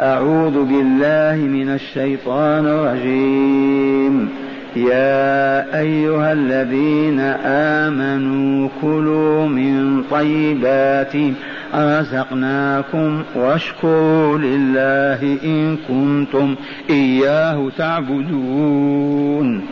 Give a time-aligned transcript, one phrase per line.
[0.00, 4.28] أعوذ بالله من الشيطان الرجيم.
[4.76, 7.20] يا أيها الذين
[7.80, 11.12] آمنوا كلوا من طيبات
[11.74, 16.54] رزقناكم واشكروا لله إن كنتم
[16.90, 19.62] إياه تعبدون.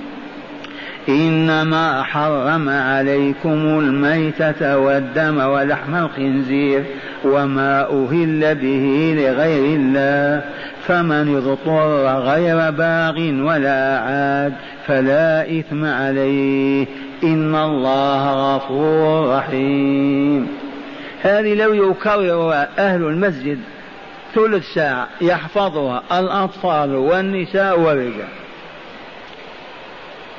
[1.08, 6.84] إنما حرم عليكم الميتة والدم ولحم الخنزير
[7.24, 10.44] وما أهل به لغير الله
[10.86, 14.52] فمن اضطر غير باغ ولا عاد
[14.86, 16.86] فلا إثم عليه
[17.24, 20.48] إن الله غفور رحيم.
[21.22, 23.58] هذه لو يكرر أهل المسجد
[24.34, 28.43] ثلث ساعة يحفظها الأطفال والنساء والرجال.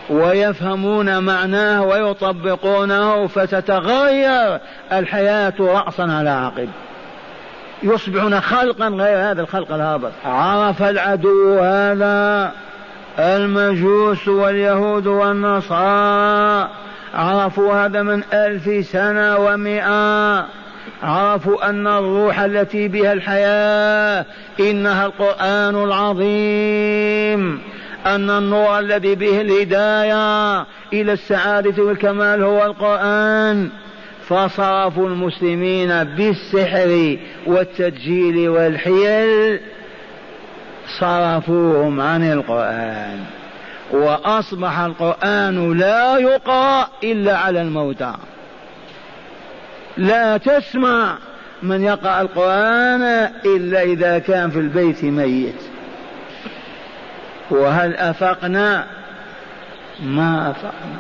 [0.09, 4.59] ويفهمون معناه ويطبقونه فتتغير
[4.91, 6.69] الحياة رأسا على عقب.
[7.83, 10.11] يصبحون خلقا غير هذا الخلق الهابط.
[10.25, 12.51] عرف العدو هذا
[13.19, 16.69] المجوس واليهود والنصارى.
[17.13, 20.45] عرفوا هذا من ألف سنة ومئة.
[21.03, 24.25] عرفوا أن الروح التي بها الحياة
[24.59, 27.61] إنها القرآن العظيم.
[28.05, 30.59] أن النور الذي به الهداية
[30.93, 33.69] إلى السعادة والكمال هو القرآن.
[34.27, 39.59] فصرفوا المسلمين بالسحر والتدجيل والحيل
[40.99, 43.19] صرفوهم عن القرآن.
[43.91, 48.13] وأصبح القرآن لا يقرأ إلا على الموتى.
[49.97, 51.17] لا تسمع
[51.63, 53.01] من يقرأ القرآن
[53.45, 55.74] إلا إذا كان في البيت ميت.
[57.49, 58.85] وهل أفقنا؟
[60.03, 60.99] ما أفقنا.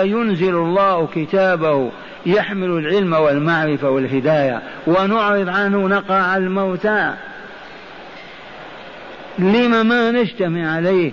[0.00, 1.90] أينزل الله كتابه
[2.26, 7.14] يحمل العلم والمعرفة والهداية ونعرض عنه نقع الموتى؟
[9.38, 11.12] لم ما نجتمع عليه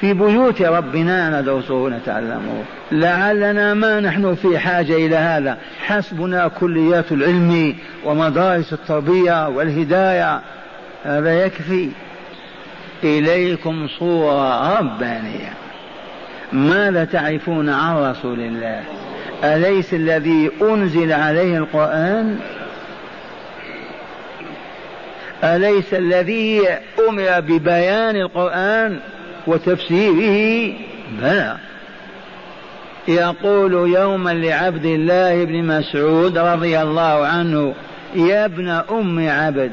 [0.00, 2.64] في بيوت ربنا ندرسه ونتعلمه.
[2.92, 5.58] لعلنا ما نحن في حاجة إلى هذا.
[5.80, 10.40] حسبنا كليات العلم ومدارس التربية والهداية.
[11.04, 11.88] هذا يكفي
[13.04, 15.52] إليكم صورة ربانية.
[16.52, 18.82] ماذا تعرفون عن رسول الله؟
[19.44, 22.38] أليس الذي أنزل عليه القرآن؟
[25.44, 26.68] أليس الذي
[27.08, 28.98] أمر ببيان القرآن
[29.46, 30.72] وتفسيره؟
[31.20, 31.56] بلى.
[33.08, 37.74] يقول يوما لعبد الله بن مسعود رضي الله عنه
[38.14, 39.72] يا ابن أم عبد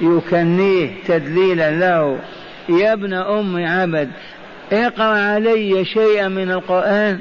[0.00, 2.18] يكنيه تدليلا له
[2.68, 4.10] يا ابن أم عبد
[4.72, 7.20] اقرأ علي شيئا من القرآن.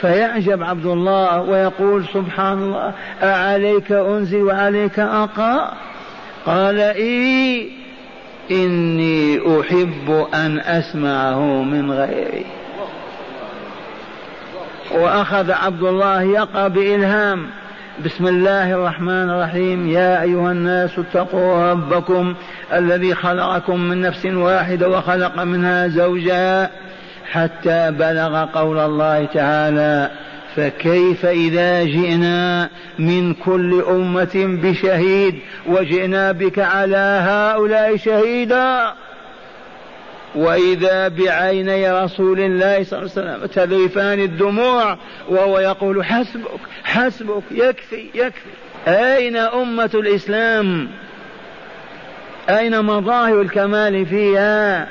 [0.00, 2.92] فيعجب عبد الله ويقول سبحان الله
[3.22, 5.72] أعليك أنزل وعليك أقرأ؟
[6.46, 7.70] قال إي
[8.50, 12.46] إني أحب أن أسمعه من غيري.
[14.94, 17.46] وأخذ عبد الله يقرأ بإلهام.
[18.04, 19.88] بسم الله الرحمن الرحيم.
[19.88, 22.34] يا أيها الناس اتقوا ربكم
[22.72, 26.70] الذي خلقكم من نفس واحدة وخلق منها زوجها
[27.32, 30.10] حتى بلغ قول الله تعالى
[30.56, 32.68] فكيف إذا جئنا
[32.98, 35.34] من كل أمة بشهيد
[35.66, 38.92] وجئنا بك على هؤلاء شهيدا؟
[40.36, 44.98] وإذا بعيني رسول الله صلى الله عليه وسلم تذرفان الدموع
[45.28, 48.50] وهو يقول حسبك حسبك يكفي يكفي.
[48.88, 50.88] أين أمة الإسلام؟
[52.48, 54.88] أين مظاهر الكمال فيها؟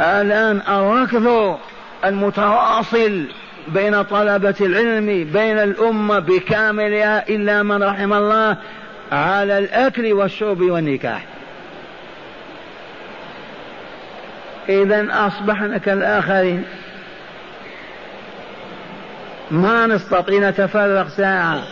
[0.00, 1.58] الآن الركض
[2.04, 3.24] المتواصل
[3.68, 8.56] بين طلبة العلم بين الأمة بكاملها إلا من رحم الله
[9.12, 11.33] على الأكل والشرب والنكاح.
[14.68, 16.64] إذا أصبحنا كالآخرين
[19.50, 21.62] ما نستطيع نتفرغ ساعة.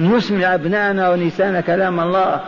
[0.00, 2.40] نسمع أبنائنا ونساءنا كلام الله.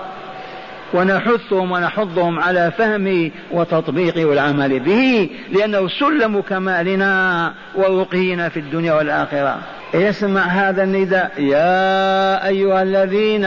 [0.94, 9.58] ونحثهم ونحضهم على فهمه وتطبيقه والعمل به لأنه سلم كمالنا ورقينا في الدنيا والآخرة.
[9.94, 11.32] يسمع هذا النداء.
[11.38, 13.44] يا أيها الذين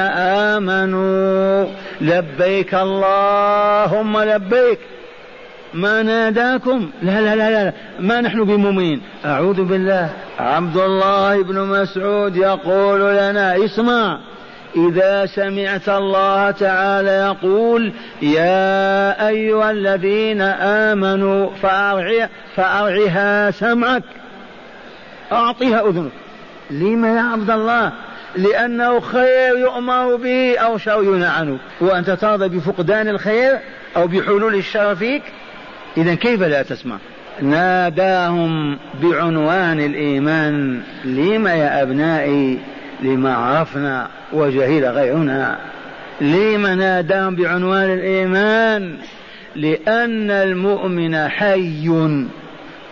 [0.58, 1.66] آمنوا
[2.02, 4.80] لبيك اللهم لبيك.
[5.74, 9.02] ما ناداكم؟ لا لا لا لا ما نحن بمؤمنين.
[9.26, 10.10] أعوذ بالله.
[10.40, 14.20] عبد الله بن مسعود يقول لنا اسمع.
[14.76, 17.92] إذا سمعت الله تعالى يقول
[18.22, 20.42] يا أيها الذين
[20.92, 24.04] آمنوا فأرعي فأرعها سمعك.
[25.32, 26.12] أعطيها أذنك.
[26.72, 27.92] لما يا عبد الله؟
[28.36, 33.60] لأنه خير يؤمر به أو شر ينهى عنه وأنت ترضى بفقدان الخير
[33.96, 35.24] أو بحلول الشر فيك؟
[35.98, 36.98] إذا كيف لا تسمع؟
[37.42, 42.60] ناداهم بعنوان الإيمان لم يا أبنائي
[43.02, 45.58] لما عرفنا وجهل غيرنا
[46.22, 48.98] لم ناداهم بعنوان الإيمان؟
[49.56, 51.90] لأن المؤمن حي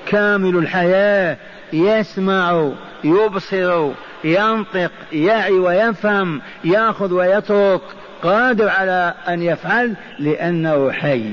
[0.05, 1.37] كامل الحياة
[1.73, 2.71] يسمع
[3.03, 3.89] يبصر
[4.23, 7.81] ينطق يعي ويفهم يأخذ ويترك
[8.23, 11.31] قادر على أن يفعل لأنه حي.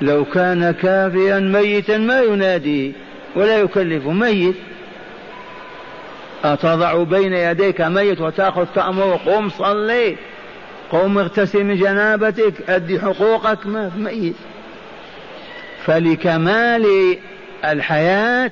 [0.00, 2.92] لو كان كافيا ميتا ما ينادي
[3.36, 4.54] ولا يكلف ميت.
[6.44, 10.16] أتضع بين يديك ميت وتأخذ تأمر قم صلي.
[10.90, 13.66] قم اغتسل من جنابتك أدي حقوقك.
[13.66, 14.36] ما ميت.
[15.84, 17.16] فلكمال
[17.64, 18.50] الحياة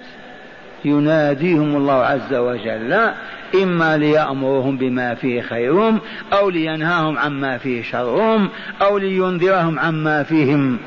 [0.85, 3.11] يناديهم الله عز وجل
[3.55, 6.01] إما ليأمرهم بما فيه خيرهم
[6.33, 8.49] أو لينهاهم عما فيه شرهم
[8.83, 10.79] أو لينذرهم عما فيهم.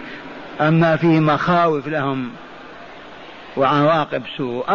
[0.60, 2.30] عما فيه مخاوف لهم
[3.58, 4.66] وعواقب سوء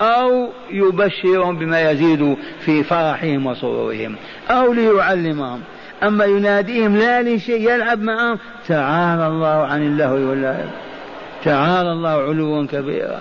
[0.00, 4.16] أو يبشرهم بما يزيد في فرحهم وسرورهم
[4.50, 5.60] أو ليعلمهم.
[6.02, 8.38] أما يناديهم لا لشيء يلعب معهم
[8.68, 10.68] تعالى الله عن اللهو واللعب
[11.44, 13.20] تعالى الله علوا كبيرا.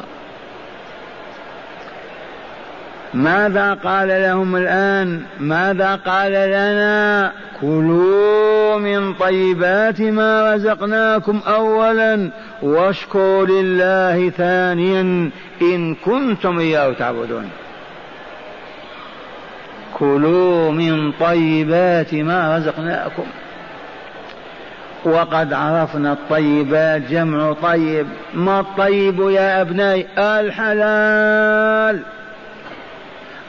[3.13, 7.31] ماذا قال لهم الآن؟ ماذا قال لنا؟
[7.61, 12.29] كلوا من طيبات ما رزقناكم أولا
[12.61, 15.29] واشكروا لله ثانيا
[15.61, 17.49] إن كنتم إياه تعبدون.
[19.93, 23.25] كلوا من طيبات ما رزقناكم.
[25.05, 28.07] وقد عرفنا الطيبات جمع طيب.
[28.33, 31.99] ما الطيب يا أبنائي؟ الحلال.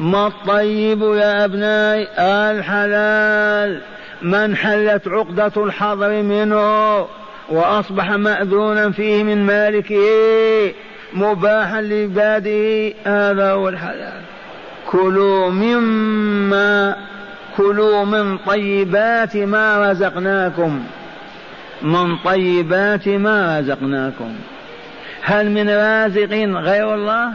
[0.00, 3.80] ما الطيب يا أبنائي الحلال
[4.22, 7.06] من حلت عقدة الحظر منه
[7.48, 10.72] وأصبح مأذونا فيه من مالكه
[11.12, 14.20] مباحا لعباده هذا هو الحلال.
[14.90, 16.96] كلوا مما
[17.56, 20.84] كلوا من طيبات ما رزقناكم.
[21.82, 24.34] من طيبات ما رزقناكم.
[25.22, 27.32] هل من رازق غير الله؟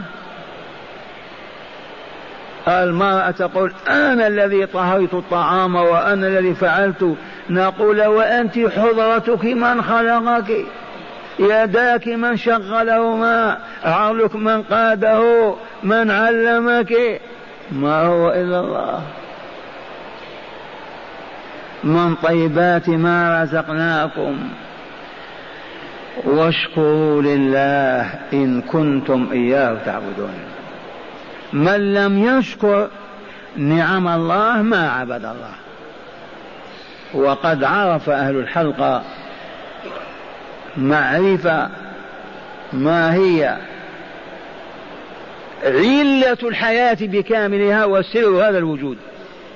[2.68, 7.14] المرأة تقول أنا الذي طهيت الطعام وأنا الذي فعلت.
[7.50, 10.66] نقول وأنت حضرتك من خلقك؟
[11.38, 17.20] يداك من شغلهما؟ عقلك من قاده؟ من علمك؟
[17.72, 19.02] ما هو إلا الله.
[21.84, 24.38] من طيبات ما رزقناكم.
[26.24, 30.49] واشكروا لله إن كنتم إياه تعبدون.
[31.52, 32.88] من لم يشكر
[33.56, 35.54] نعم الله ما عبد الله.
[37.14, 39.02] وقد عرف أهل الحلقة
[40.76, 41.68] معرفة
[42.72, 43.56] ما هي
[45.64, 48.98] علة الحياة بكاملها وسر هذا الوجود.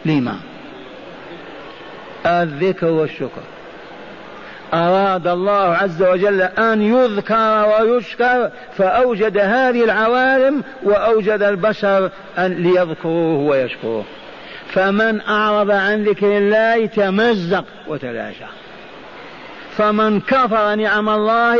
[0.04, 0.36] لما؟
[2.26, 3.42] الذكر والشكر.
[4.74, 14.04] أراد الله عز وجل أن يذكر ويشكر فأوجد هذه العوالم وأوجد البشر أن ليذكروه ويشكروه.
[14.68, 18.44] فمن أعرض عن ذكر الله تمزق وتلاشى.
[19.76, 21.58] فمن كفر نعم الله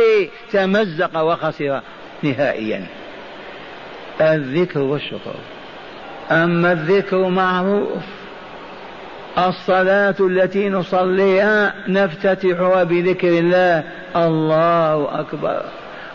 [0.51, 1.81] تمزق وخسر
[2.23, 2.85] نهائيا.
[4.21, 5.35] الذكر والشكر.
[6.31, 8.14] أما الذكر معروف
[9.37, 13.83] الصلاة التي نصليها نفتتحها بذكر الله.
[14.15, 15.61] الله أكبر.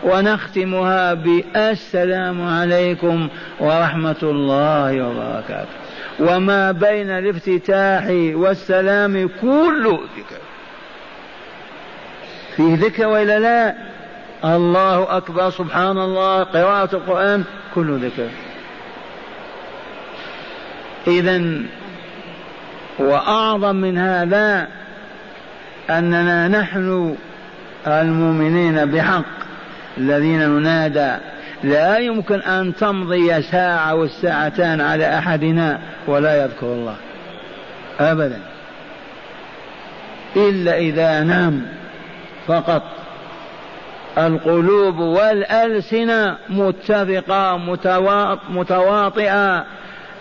[0.05, 3.29] ونختمها بالسلام عليكم
[3.61, 5.77] ورحمة الله وبركاته.
[6.21, 10.41] وما بين الافتتاح والسلام كل ذكر.
[12.57, 13.75] فيه ذكر وإلا لا؟
[14.55, 15.51] الله أكبر.
[15.51, 16.43] سبحان الله.
[16.43, 18.29] قراءة القرآن كل ذكر.
[21.07, 21.63] إذا
[23.01, 24.67] وأعظم من هذا
[25.91, 27.17] أننا نحن
[27.87, 29.25] المؤمنين بحق
[29.99, 31.13] الذين ننادى
[31.65, 36.97] لا يمكن أن تمضي ساعة والساعتان على أحدنا ولا يذكر الله.
[38.01, 38.39] أبدا.
[40.37, 41.67] إلا إذا نام
[42.47, 42.83] فقط.
[44.19, 47.57] القلوب والألسنة متفقة
[48.51, 49.65] متواطئة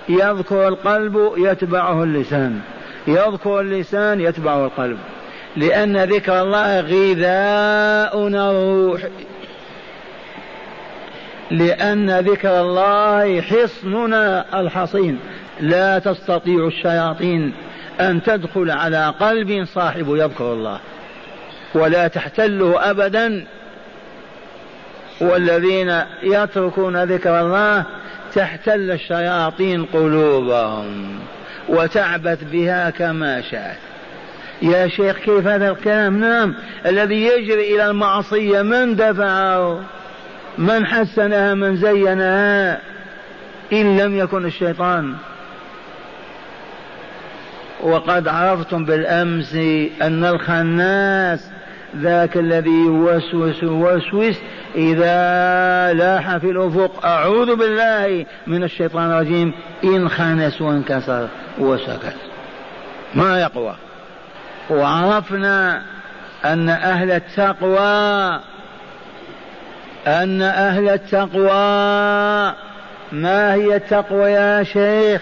[0.09, 2.61] يذكر القلب يتبعه اللسان.
[3.07, 4.97] يذكر اللسان يتبعه القلب.
[5.55, 9.01] لأن ذكر الله غذاؤنا الروح.
[11.51, 15.19] لأن ذكر الله حصننا الحصين.
[15.59, 17.53] لا تستطيع الشياطين
[17.99, 20.79] أن تدخل على قلب صاحب يذكر الله.
[21.75, 23.45] ولا تحتله أبدا.
[25.21, 27.85] والذين يتركون ذكر الله
[28.33, 31.19] تحتل الشياطين قلوبهم
[31.69, 33.77] وتعبث بها كما شاءت
[34.61, 36.55] يا شيخ كيف هذا الكلام؟ نعم
[36.85, 39.81] الذي يجري إلى المعصية من دفعه
[40.57, 42.79] من حسنها من زينها
[43.73, 45.15] إن لم يكن الشيطان.
[47.81, 49.55] وقد عرفتم بالأمس
[50.01, 51.49] أن الخناس
[51.97, 54.35] ذاك الذي يوسوس يوسوس
[54.75, 57.05] إذا لاح في الأفق.
[57.05, 59.53] أعوذ بالله من الشيطان الرجيم.
[59.83, 61.27] انخنس وانكسر
[61.59, 62.15] وسكت.
[63.15, 63.75] ما يقوى؟
[64.69, 65.81] وعرفنا
[66.45, 68.39] أن أهل التقوى
[70.07, 71.49] أن أهل التقوى
[73.11, 75.21] ما هي التقوى يا شيخ؟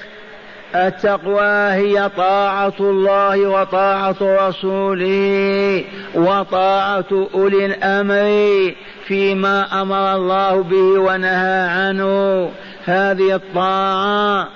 [0.76, 5.84] التقوى هي طاعة الله وطاعة رسوله
[6.16, 8.74] وطاعة أولي الأمر
[9.08, 12.50] فيما أمر الله به ونهى عنه.
[12.86, 14.48] هذه الطاعة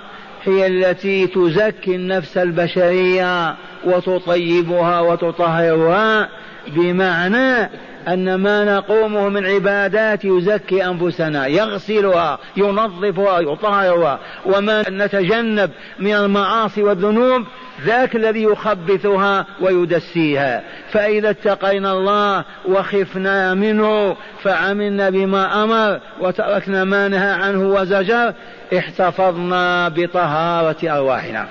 [0.44, 3.54] هي التي تزكي النفس البشرية
[3.84, 6.28] وتطيبها وتطهرها
[6.66, 7.70] بمعنى
[8.08, 17.46] أن ما نقومه من عبادات يزكي أنفسنا يغسلها ينظفها يطهرها وما نتجنب من المعاصي والذنوب
[17.84, 20.62] ذاك الذي يخبثها ويدسيها.
[20.90, 28.34] فإذا اتقينا الله وخفنا منه فعملنا بما أمر وتركنا ما نهى عنه وزجر
[28.78, 31.46] احتفظنا بطهارة أرواحنا.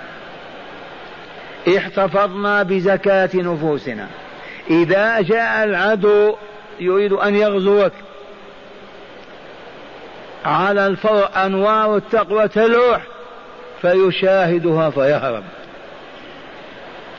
[1.78, 4.08] احتفظنا بزكاة نفوسنا.
[4.70, 6.36] إذا جاء العدو
[6.80, 7.92] يريد أن يغزوك.
[10.46, 13.02] على الفور أنوار التقوى تلوح
[13.82, 15.44] فيشاهدها فيهرب.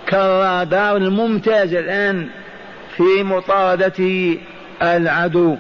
[0.07, 2.29] كالرادار الممتاز الآن
[2.97, 4.37] في مطاردة
[4.83, 5.57] العدو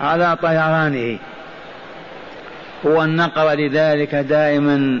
[0.00, 1.18] على طيرانه.
[2.84, 5.00] النقر لذلك دائما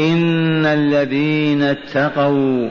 [0.00, 2.68] إن الذين اتقوا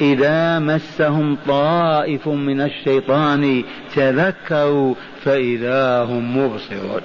[0.00, 7.00] إذا مسهم طائف من الشيطان تذكروا فإذا هم مبصرون.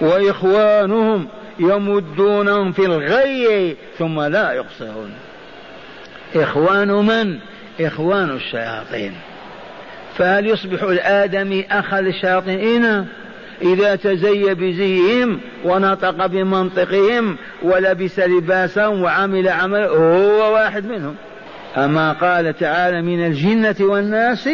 [0.00, 5.10] وإخوانهم يمدونهم في الغي ثم لا يقصرون
[6.34, 7.38] إخوان من؟
[7.80, 9.12] إخوان الشياطين.
[10.16, 13.06] فهل يصبح الآدمي أخا للشياطين؟
[13.62, 21.14] إذا تزي بزيهم ونطق بمنطقهم ولبس لباسهم وعمل عمل هو واحد منهم.
[21.76, 24.46] أما قال تعالى من الجنة والناس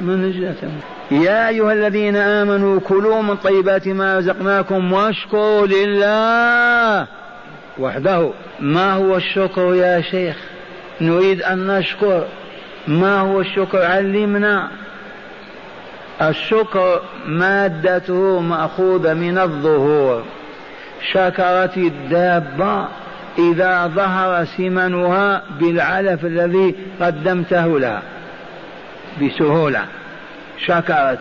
[0.00, 0.72] من الجنة.
[1.10, 7.06] يا أيها الذين آمنوا كلوا من طيبات ما رزقناكم واشكروا لله
[7.78, 8.30] وحده.
[8.60, 10.36] ما هو الشكر يا شيخ؟
[11.00, 12.26] نريد أن نشكر.
[12.88, 14.68] ما هو الشكر؟ علمنا.
[16.22, 20.22] الشكر مادته مأخوذة من الظهور.
[21.12, 22.88] شكرت الدابة.
[23.38, 28.02] إذا ظهر سمنها بالعلف الذي قدمته لها
[29.22, 29.84] بسهولة
[30.66, 31.18] شكرت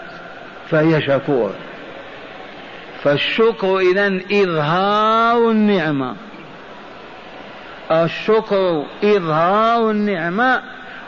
[0.70, 1.51] فهي شكور.
[3.04, 6.16] فالشكر إذا إظهار النعمة.
[7.92, 10.62] الشكر إظهار النعمة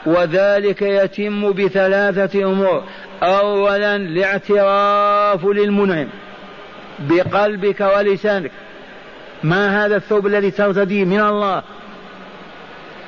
[0.06, 2.84] وذلك يتم بثلاثة أمور.
[3.24, 6.08] أولا الاعتراف للمنعم
[7.00, 8.52] بقلبك ولسانك.
[9.44, 11.64] ما هذا الثوب الذي ترتديه من الله؟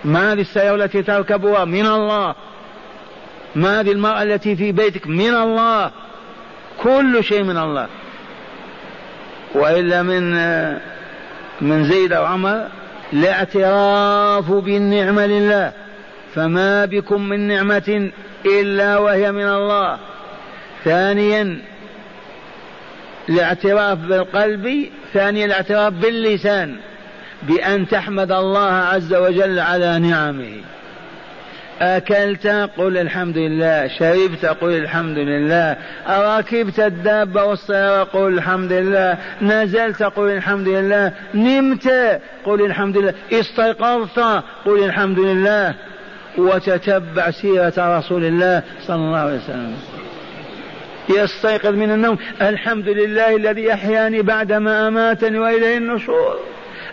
[0.05, 2.35] ما هذه السيارة التي تركبها من الله؟
[3.55, 5.91] ما هذه المرأة التي في بيتك من الله؟
[6.83, 7.87] كل شيء من الله.
[9.55, 10.33] وإلا من
[11.61, 12.67] من زيد أو عمر
[13.13, 15.71] الاعتراف بالنعمة لله.
[16.35, 18.11] فما بكم من نعمة
[18.45, 19.97] إلا وهي من الله.
[20.83, 21.61] ثانيا
[23.29, 26.75] الاعتراف بالقلب ثانيا الاعتراف باللسان
[27.43, 30.53] بأن تحمد الله عز وجل على نعمه.
[31.81, 33.87] أكلت؟ قل الحمد لله.
[33.87, 35.77] شربت؟ قل الحمد لله.
[36.09, 39.17] ركبت الدابة والسيارة قل الحمد لله.
[39.41, 41.11] نزلت؟ قل الحمد لله.
[41.33, 41.87] نمت؟
[42.45, 43.13] قل الحمد لله.
[43.31, 44.19] استيقظت؟
[44.65, 45.73] قل الحمد لله.
[46.37, 49.92] وتتبع سيرة رسول الله صلى الله عليه وسلم.
[51.09, 52.17] يستيقظ من النوم.
[52.41, 56.39] الحمد لله الذي أحياني بعدما أماتني وإليه النشور.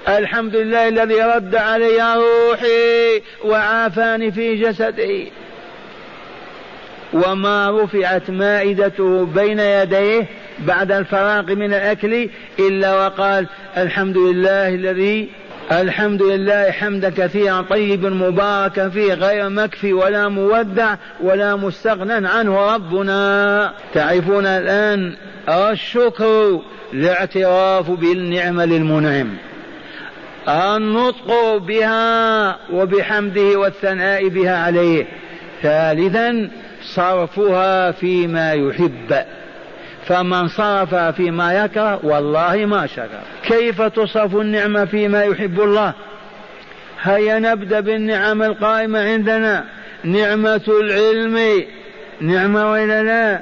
[0.08, 5.32] الحمد لله الذي رد علي روحي وعافاني في جسدي.
[7.12, 10.26] وما رفعت مائدته بين يديه
[10.58, 15.28] بعد الفراغ من الأكل إلا وقال الحمد لله الذي
[15.72, 23.72] الحمد لله حمدا كثيرا طيبا مباركا فيه غير مكفي ولا مودع ولا مستغنى عنه ربنا.
[23.94, 25.14] تعرفون الآن
[25.48, 26.60] الشكر
[26.92, 29.28] الاعتراف بالنعمة للمنعم.
[30.48, 35.06] النطق بها وبحمده والثناء بها عليه.
[35.62, 36.50] ثالثا
[36.82, 39.24] صرفها فيما يحب.
[40.06, 43.20] فمن صرف فيما يكره والله ما شكر.
[43.42, 45.92] كيف تصرف النعمة فيما يحب الله؟
[47.02, 49.64] هيا نبدأ بالنعم القائمة عندنا.
[50.04, 51.64] نعمة العلم.
[52.20, 53.40] نعمة وإلا لا؟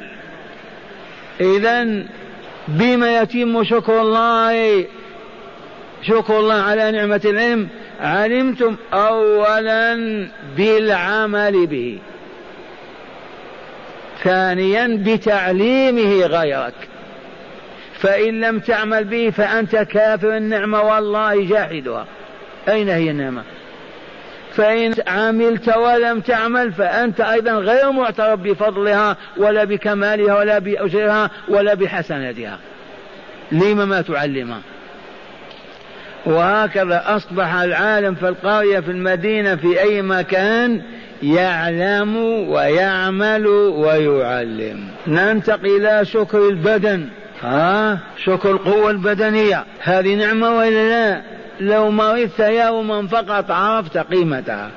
[1.41, 2.05] إذا
[2.69, 4.85] بما يتم شكر الله
[6.03, 7.69] شكر الله على نعمة العلم
[8.01, 9.95] علمتم أولا
[10.57, 11.99] بالعمل به.
[14.25, 16.75] ثانيا بتعليمه غيرك.
[17.99, 22.07] فإن لم تعمل به فأنت كافر النعمة والله جاحدها.
[22.69, 23.43] أين هي النعمة؟
[24.53, 32.59] فإن عملت ولم تعمل فأنت أيضا غير معترف بفضلها ولا بكمالها ولا بأجرها ولا بحسناتها.
[33.53, 34.61] لما ما تعلمها؟
[36.27, 40.83] وهكذا أصبح العالم في القرية في المدينة في أي مكان
[41.23, 42.17] يعلم
[42.49, 44.89] ويعمل ويعلم.
[45.07, 47.09] ننتقل إلى شكر البدن.
[47.43, 49.65] ها؟ شكر القوة البدنية.
[49.81, 51.23] هذه نعمة ولا لا؟
[51.61, 54.71] لو مرضت يوما فقط عرفت قيمتها.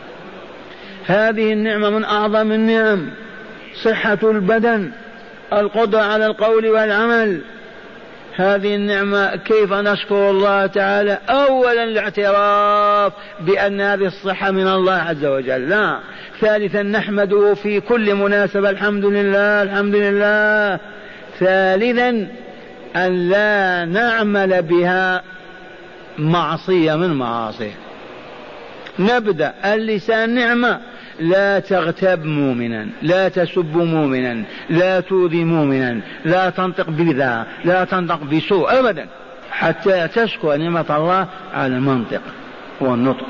[1.05, 3.09] هذه النعمة من أعظم النعم.
[3.83, 4.91] صحة البدن.
[5.53, 7.41] القدرة على القول والعمل.
[8.35, 15.69] هذه النعمة كيف نشكر الله تعالى؟ أولا الاعتراف بأن هذه الصحة من الله عز وجل.
[15.69, 15.99] لا.
[16.41, 18.69] ثالثا نحمده في كل مناسبة.
[18.69, 20.79] الحمد لله الحمد لله.
[21.39, 22.27] ثالثا
[22.95, 25.21] أن لا نعمل بها
[26.17, 27.75] معصية من معاصيه.
[28.99, 30.79] نبدأ اللسان نعمة.
[31.21, 38.79] لا تغتب مؤمنا لا تسب مؤمنا لا تؤذي مؤمنا لا تنطق بذا لا تنطق بسوء
[38.79, 39.07] أبدا
[39.51, 42.21] حتى تشكر نعمة الله على المنطق
[42.81, 43.25] والنطق.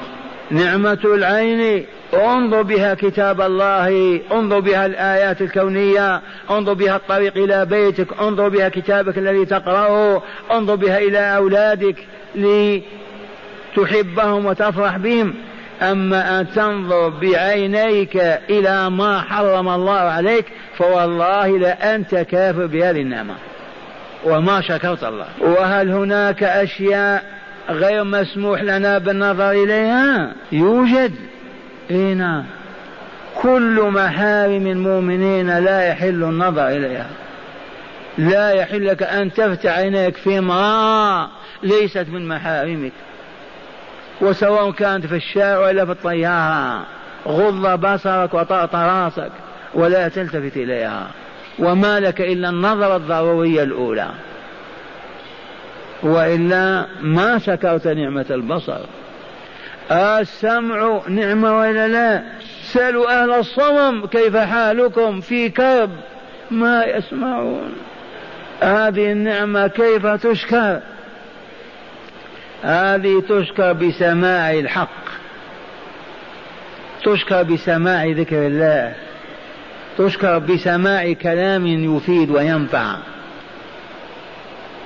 [0.52, 8.08] نعمة العين انظر بها كتاب الله انظر بها الآيات الكونية انظر بها الطريق إلى بيتك
[8.22, 11.96] انظر بها كتابك الذي تقرأه انظر بها إلى أولادك
[13.76, 15.34] لتحبهم وتفرح بهم.
[15.82, 18.16] أما أن تنظر بعينيك
[18.50, 20.46] إلى ما حرم الله عليك
[20.78, 23.36] فوالله لأنت كافر بهذه النعمة.
[24.24, 25.28] وما شكرت الله.
[25.40, 27.24] وهل هناك أشياء
[27.70, 31.14] غير مسموح لنا بالنظر إليها؟ يوجد.
[31.92, 32.46] هنا
[33.36, 37.10] كل محارم المؤمنين لا يحل النظر إليها.
[38.18, 41.30] لا يحل لك أن تفتح عينيك في امرأة
[41.64, 42.92] ليست من محارمك.
[44.22, 46.86] وسواء كانت في الشارع ولا في الطيارة.
[47.28, 49.32] غض بصرك وطأط راسك
[49.74, 51.08] ولا تلتفت إليها.
[51.60, 54.10] وما لك إلا النظرة الضرورية الأولى.
[56.04, 58.80] وإلا ما شكرت نعمة البصر.
[59.92, 62.24] السمع نعمة ولا لا؟
[62.64, 65.90] سألوا أهل الصمم كيف حالكم في كرب؟
[66.52, 67.74] ما يسمعون.
[68.62, 70.80] هذه النعمة كيف تشكر؟
[72.64, 75.02] هذه تشكر بسماع الحق
[77.04, 78.94] تشكر بسماع ذكر الله
[79.98, 82.96] تشكر بسماع كلام يفيد وينفع.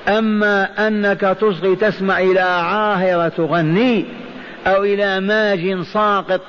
[0.08, 4.06] أما أنك تصغي تسمع إلى عاهرة تغني
[4.68, 6.42] أو إلى ماج ساقط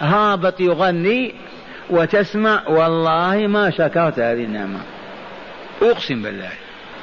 [0.00, 1.34] هابط يغني
[1.90, 4.78] وتسمع والله ما شكرت هذه النعمة.
[5.82, 6.50] أقسم بالله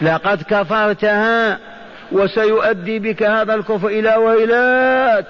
[0.02, 1.73] لقد كفرتها.
[2.12, 5.26] وسيؤدي بك هذا الكفر إلى ويلات.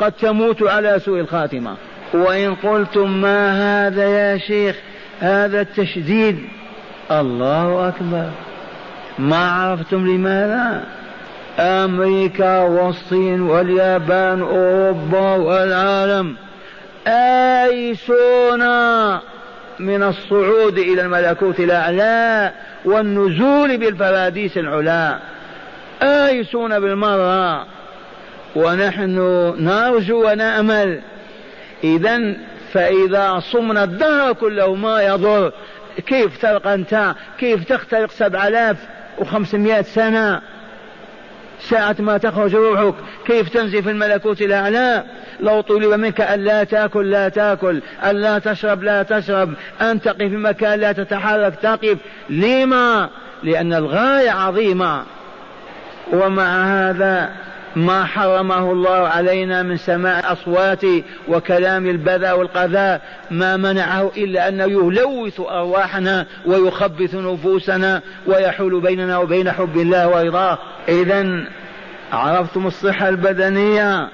[0.00, 1.74] قد تموت على سوء الخاتمة.
[2.14, 4.76] وإن قلتم ما هذا يا شيخ
[5.20, 6.38] هذا التشديد.
[7.10, 8.30] الله أكبر.
[9.18, 10.84] ما عرفتم لماذا؟
[11.58, 16.36] أمريكا والصين واليابان أوروبا والعالم.
[17.06, 18.60] آيسون
[19.78, 22.52] من الصعود إلى الملكوت الأعلى
[22.84, 25.18] والنزول بالفراديس العلا.
[26.02, 27.66] آيسون بالمرة
[28.56, 29.18] ونحن
[29.58, 31.00] نرجو ونأمل.
[31.84, 32.34] إذا
[32.72, 35.52] فإذا صمنا الدهر كله ما يضر.
[36.06, 38.76] كيف تلقى أنت؟ كيف تخترق سبع آلاف
[39.18, 40.40] وخمسمائة سنة؟
[41.60, 42.94] ساعة ما تخرج روحك.
[43.26, 45.04] كيف تنزل في الملكوت الأعلى
[45.40, 47.82] لو طلب منك أن لا تأكل لا تأكل.
[48.04, 49.54] أن لا تشرب لا تشرب.
[49.80, 51.98] أن تقف في مكان لا تتحرك تقف.
[52.30, 53.08] لما؟
[53.42, 55.02] لأن الغاية عظيمة.
[56.12, 57.30] ومع هذا
[57.76, 60.82] ما حرمه الله علينا من سماع أصوات
[61.28, 69.76] وكلام البذا والقذى ما منعه إلا أنه يلوث أرواحنا ويخبث نفوسنا ويحول بيننا وبين حب
[69.76, 70.58] الله ورضاه.
[70.88, 71.44] إذا
[72.12, 74.08] عرفتم الصحة البدنية؟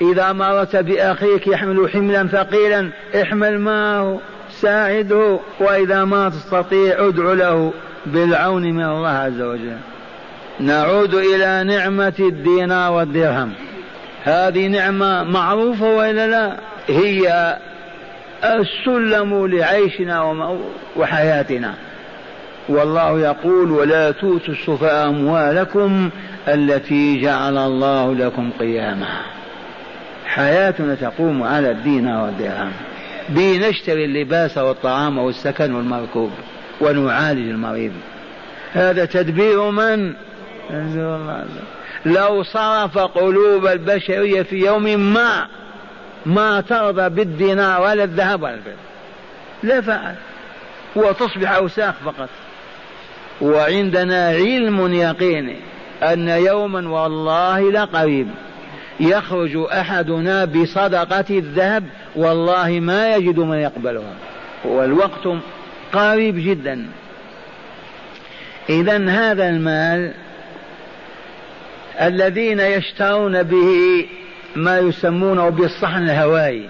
[0.00, 2.90] إذا مرت بأخيك يحمل حملا ثقيلا
[3.22, 7.72] احمل معه ساعده وإذا ما تستطيع ادع له
[8.06, 9.78] بالعون من الله عز وجل.
[10.60, 13.52] نعود إلى نعمة الدينار والدرهم.
[14.24, 16.56] هذه نعمة معروفة وإلا لا؟
[16.88, 17.58] هي
[18.44, 20.48] السلم لعيشنا
[20.96, 21.74] وحياتنا.
[22.68, 26.10] والله يقول ولا توتوا السفهاء أموالكم
[26.48, 29.08] التي جعل الله لكم قياما.
[30.26, 32.72] حياتنا تقوم على الدينار والدرهم.
[33.28, 36.30] بنشتري اللباس والطعام والسكن والمركوب
[36.80, 37.92] ونعالج المريض.
[38.72, 40.12] هذا تدبير من؟
[40.70, 41.44] الله
[42.06, 45.46] لو صرف قلوب البشرية في يوم ما
[46.26, 48.72] ما ترضى بالدينار ولا الذهب ولا الفضة.
[49.62, 50.14] لا فعل.
[50.96, 52.28] وتصبح أوساخ فقط.
[53.40, 55.56] وعندنا علم يقيني
[56.02, 58.28] أن يوما والله لقريب
[59.00, 61.84] يخرج أحدنا بصدقة الذهب
[62.16, 64.14] والله ما يجد من يقبلها.
[64.64, 65.28] والوقت
[65.92, 66.86] قريب جدا.
[68.68, 70.12] إذا هذا المال
[72.00, 74.06] الذين يشترون به
[74.56, 76.68] ما يسمونه بالصحن الهوائي.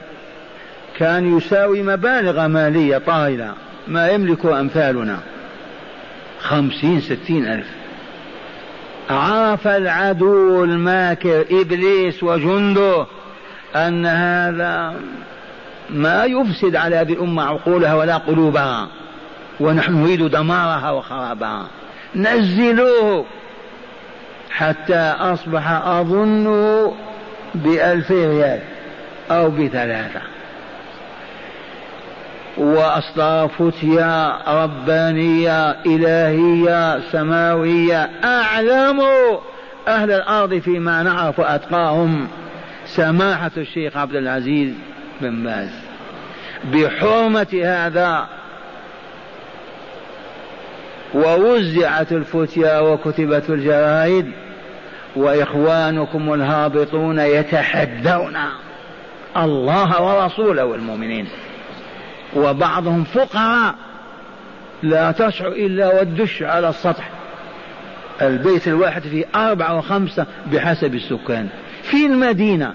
[0.99, 3.53] كان يساوي مبالغ مالية طائلة
[3.89, 5.19] ما يملك أمثالنا.
[6.41, 7.67] خمسين ستين ألف.
[9.11, 13.07] عرف العدو الماكر إبليس وجنده
[13.77, 14.95] أن هذا
[15.91, 18.89] ما يفسد على هذه الأمة عقولها ولا قلوبها.
[19.61, 21.67] ونحن نريد دمارها وخرابها.
[22.15, 23.27] نزلوه.
[24.53, 26.91] حتى أصبح أظن
[27.55, 28.61] بألف ريال
[29.31, 30.21] أو بثلاثة.
[32.57, 39.01] وأصدر فتيا ربانية إلهية سماوية أعلم
[39.89, 42.29] أهل الأرض فيما نعرف أتقاهم
[42.87, 44.75] سماحة الشيخ عبد العزيز
[45.21, 45.71] بن باز.
[46.65, 48.27] بحرمة هذا
[51.15, 54.33] ووزعت الفتيا وكتبت الجرائد
[55.17, 58.37] وإخوانكم الهابطون يتحدون
[59.37, 61.27] الله ورسوله والمؤمنين.
[62.37, 63.75] وبعضهم فقراء.
[64.83, 67.11] لا تشعر إلا والدش على السطح.
[68.23, 71.49] البيت الواحد فيه أربعة وخمسة بحسب السكان.
[71.83, 72.75] في المدينة.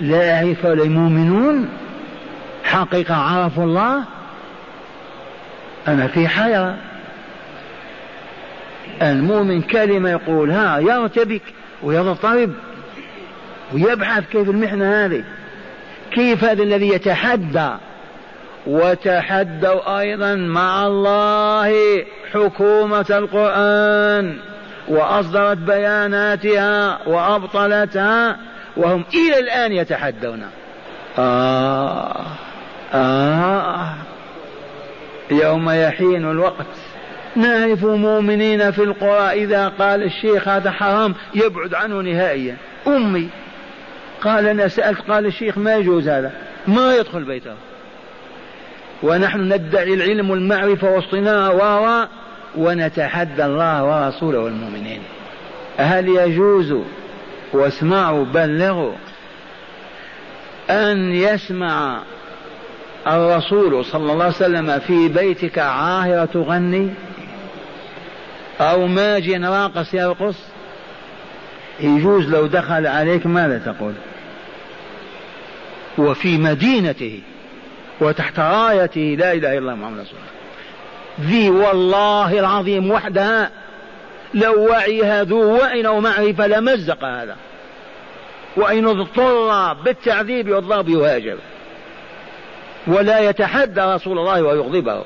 [0.00, 1.68] لا يعرف المؤمنون.
[2.64, 4.04] حقيقة عرفوا الله.
[5.88, 6.76] أنا في حيرة.
[9.02, 11.42] المؤمن كلمة يقولها يرتبك
[11.82, 12.52] ويضطرب
[13.72, 15.24] ويبحث كيف المحنة هذه
[16.12, 17.70] كيف هذا الذي يتحدى
[18.66, 21.74] وتحدوا أيضا مع الله
[22.32, 24.36] حكومة القرآن
[24.88, 28.36] وأصدرت بياناتها وأبطلتها
[28.76, 30.42] وهم إلى الآن يتحدون.
[31.18, 32.24] آه
[32.94, 33.94] آه
[35.30, 36.83] يوم يحين الوقت.
[37.36, 42.56] نعرف مؤمنين في القرى إذا قال الشيخ هذا حرام يبعد عنه نهائيا.
[42.86, 43.28] أمي
[44.22, 46.32] قال أنا سألت قال الشيخ ما يجوز هذا؟
[46.66, 47.54] ما يدخل بيته.
[49.02, 52.06] ونحن ندعي العلم والمعرفة والصناعة و
[52.56, 55.00] ونتحدى الله ورسوله والمؤمنين.
[55.76, 56.74] هل يجوز؟
[57.52, 58.92] واسمعوا بلغوا.
[60.70, 62.02] أن يسمع
[63.06, 66.90] الرسول صلى الله عليه وسلم في بيتك عاهرة تغني
[68.60, 70.36] أو ماج راقص يرقص
[71.80, 73.92] يجوز لو دخل عليك ماذا تقول؟
[75.98, 77.20] وفي مدينته
[78.00, 81.30] وتحت رايته لا إله إلا الله محمد رسول الله.
[81.30, 83.50] ذي والله العظيم وحدها
[84.34, 87.36] لو وعيها ذو وعي أو معرفة لمزق هذا.
[88.56, 91.36] وإن اضطر بالتعذيب والضرب يهاجر.
[92.86, 95.04] ولا يتحدى رسول الله ويغضبه.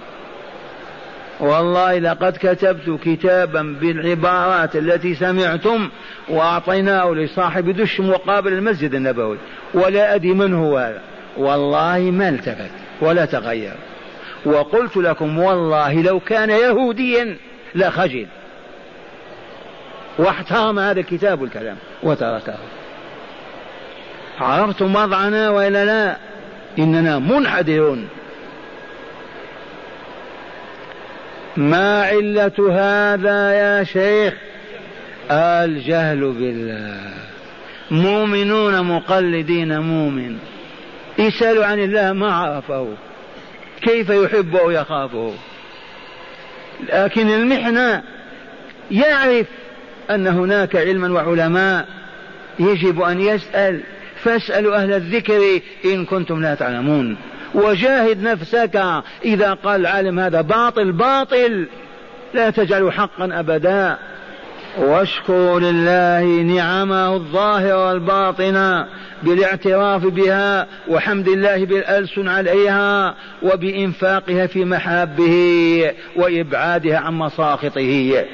[1.40, 5.88] والله لقد كتبت كتابا بالعبارات التي سمعتم
[6.28, 9.38] وأعطيناه لصاحب دش مقابل المسجد النبوي
[9.74, 11.00] ولا أدري من هو هذا.
[11.36, 12.70] والله ما التفت
[13.00, 13.74] ولا تغير.
[14.44, 17.36] وقلت لكم والله لو كان يهوديا
[17.74, 18.26] لخجل
[20.18, 22.54] واحترم هذا الكتاب الكلام وتركه.
[24.40, 26.16] عرفتم وضعنا وإلا لا
[26.78, 28.08] إننا منحدرون.
[31.58, 34.34] ما علة هذا يا شيخ؟
[35.30, 37.00] الجهل بالله.
[37.90, 40.38] مؤمنون مقلدين مؤمن.
[41.18, 42.88] يسأل عن الله ما عرفه.
[43.82, 45.34] كيف يحبه ويخافه.
[46.92, 48.02] لكن المحنة
[48.90, 49.46] يعرف
[50.10, 51.88] أن هناك علما وعلماء
[52.58, 53.80] يجب أن يسأل.
[54.24, 57.16] فاسألوا أهل الذكر إن كنتم لا تعلمون.
[57.54, 58.82] وجاهد نفسك
[59.24, 61.66] إذا قال العالم هذا باطل باطل.
[62.34, 63.96] لا تجعلوا حقا أبدا.
[64.78, 68.86] واشكروا لله نعمه الظاهرة والباطنة
[69.22, 78.24] بالاعتراف بها وحمد الله بالألسن عليها وبإنفاقها في محابه وإبعادها عن مساخطه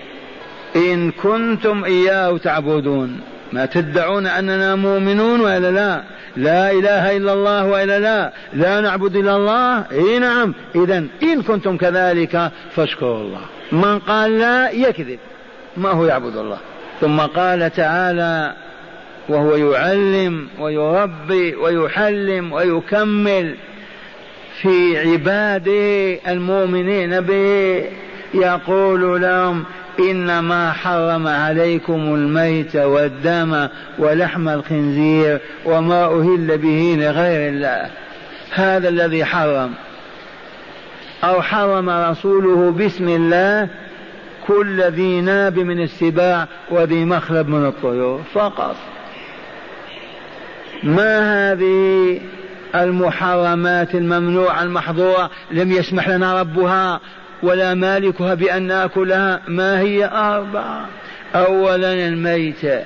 [0.77, 3.21] إن كنتم إياه تعبدون.
[3.53, 6.03] ما تدعون أننا مؤمنون ولا لا؟
[6.37, 8.33] لا إله إلا الله وإلا لا.
[8.53, 9.85] لا نعبد إلا الله.
[9.93, 10.55] إي نعم.
[10.75, 13.41] إذا إن كنتم كذلك فاشكروا الله.
[13.73, 15.19] من قال لا يكذب.
[15.77, 16.59] ما هو يعبد الله.
[17.01, 18.53] ثم قال تعالى
[19.29, 23.55] وهو يعلم ويربي ويحلم ويكمل
[24.63, 27.85] في عباده المؤمنين به.
[28.35, 29.65] يقول لهم
[29.99, 37.91] إنما حرم عليكم الميت والدم ولحم الخنزير وما أهل به لغير الله.
[38.51, 39.75] هذا الذي حرم.
[41.25, 43.69] أو حرم رسوله بسم الله
[44.47, 48.21] كل ذي ناب من السباع وذي مخلب من الطيور.
[48.35, 48.77] فقط.
[50.83, 52.21] ما هذه
[52.75, 57.01] المحرمات الممنوعة المحظورة؟ لم يسمح لنا ربها.
[57.45, 60.87] ولا مالكها بأن نأكلها ما هي أربعة
[61.35, 62.83] أولا الميتة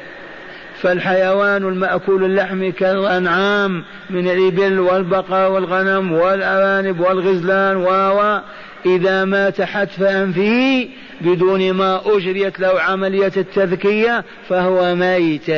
[0.80, 8.40] فالحيوان المأكول اللحم كالأنعام من الإبل والبقر والغنم والأرانب والغزلان و
[8.86, 10.88] إذا مات حتف أنفه
[11.20, 15.50] بدون ما أجريت له عملية التذكية فهو ميت.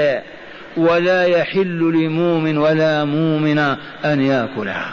[0.77, 3.59] ولا يحل لمؤمن ولا مؤمن
[4.05, 4.93] أن يأكلها.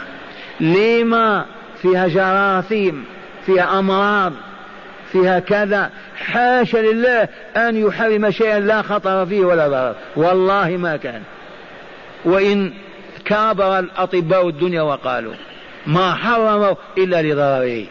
[0.60, 1.44] لما
[1.82, 3.04] فيها جراثيم؟
[3.48, 4.32] فيها أمراض
[5.12, 5.90] فيها كذا.
[6.16, 9.94] حاشا لله أن يحرم شيئا لا خطر فيه ولا ضرر.
[10.16, 11.22] والله ما كان.
[12.24, 12.72] وإن
[13.24, 15.34] كابر الأطباء الدنيا وقالوا
[15.86, 17.86] ما حرموا إلا لضرره.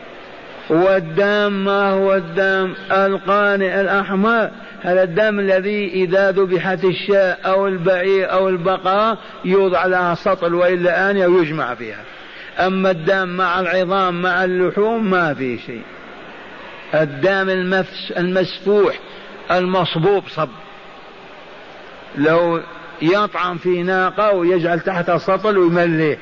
[0.70, 4.50] والدم ما هو الدم؟ القانع الأحمر.
[4.82, 11.28] هذا الدم الذي إذا ذبحت الشاة أو البعير أو البقرة يوضع لها سطل وإلا آنية
[11.28, 12.04] ويجمع فيها.
[12.60, 15.82] أما الدم مع العظام مع اللحوم ما في شيء.
[16.94, 17.50] الدم
[18.18, 19.00] المسفوح
[19.52, 20.50] المصبوب صب.
[22.18, 22.62] لو
[23.02, 26.18] يطعم في ناقة ويجعل تحتها سطل ويمليه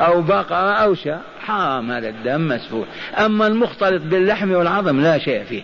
[0.00, 2.86] أو بقرة أو شاء حرام هذا الدم مسفوح.
[3.18, 5.62] أما المختلط باللحم والعظم لا شيء فيه.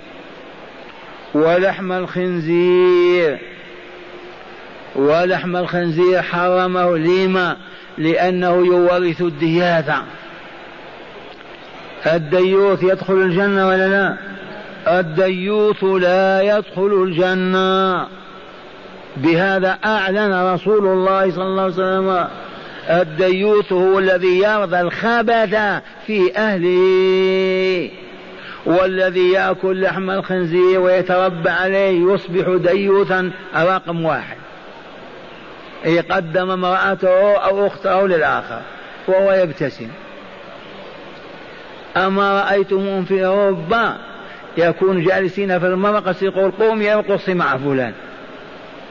[1.34, 3.53] ولحم الخنزير.
[4.96, 7.57] ولحم الخنزير حرمه لما
[7.98, 10.02] لأنه يورث الدياثة
[12.07, 14.16] الديوث يدخل الجنة ولا لا؟
[15.00, 18.07] الديوث لا يدخل الجنة.
[19.16, 22.28] بهذا أعلن رسول الله صلى الله عليه وسلم.
[22.90, 25.54] الديوث هو الذي يرضى الخبث
[26.07, 27.90] في أهله.
[28.66, 34.43] والذي يأكل لحم الخنزير ويتربى عليه يصبح ديوثا رقم واحد.
[35.84, 38.60] يقدم امرأته أو أخته للآخر
[39.08, 39.88] وهو يبتسم.
[41.96, 43.96] أما رأيتموهم في أوروبا
[44.58, 47.92] يكون جالسين في المرقص يقول قوم يرقص مع فلان.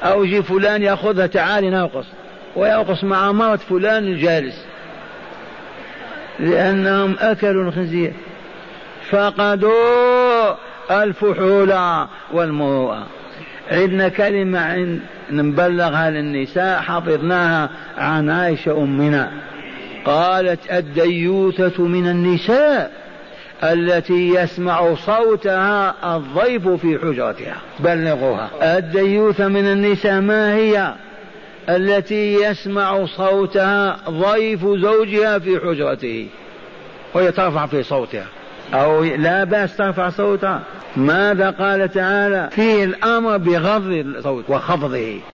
[0.04, 2.06] أو يجي فلان يأخذها تعالي نرقص
[2.56, 4.66] ويرقص مع مرة فلان الجالس.
[6.40, 8.14] لأنهم أكلوا الخنزير.
[9.12, 10.56] فقدوا
[10.92, 11.74] الفحول
[12.34, 13.08] والمروءة.
[13.72, 15.00] عندنا كلمة عند
[15.42, 19.32] نبلغها للنساء حفظناها عن عائشة أمنا.
[20.06, 22.92] قالت الديوثة من النساء
[23.64, 27.56] التي يسمع صوتها الضيف في حجرتها.
[27.80, 28.78] بلغوها.
[28.78, 30.94] الديوثة من النساء ما هي؟
[31.70, 36.28] التي يسمع صوتها ضيف زوجها في حجرته.
[37.14, 38.26] وهي ترفع في صوتها.
[38.74, 40.62] أو لا بأس ترفع صوتها
[40.96, 45.20] ماذا قال تعالى؟ فيه الأمر بغض الصوت وخفضه.